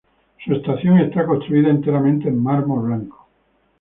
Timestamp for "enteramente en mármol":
1.69-2.87